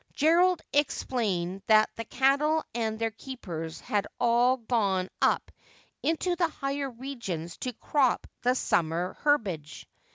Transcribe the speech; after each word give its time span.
Gerald 0.15 0.63
explained 0.73 1.61
that 1.67 1.91
the 1.95 2.05
cattle 2.05 2.63
and 2.73 2.97
their 2.97 3.11
keepers 3.11 3.79
had 3.81 4.07
all 4.19 4.57
gone 4.57 5.09
up 5.21 5.51
into 6.01 6.35
the 6.35 6.47
higher 6.49 6.89
regions 6.89 7.55
to 7.57 7.73
crop 7.73 8.25
the 8.41 8.55
summer 8.55 9.13
herbage. 9.19 9.87